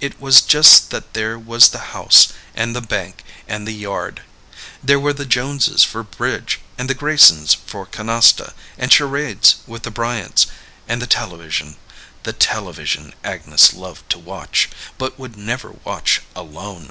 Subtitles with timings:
[0.00, 4.22] It was just that there was the house, and the bank, and the yard.
[4.82, 9.90] There were the Jones' for bridge and the Graysons' for canasta and charades with the
[9.90, 10.46] Bryants.
[10.88, 11.76] And the television,
[12.22, 16.90] the television Agnes loved to watch, but would never watch alone.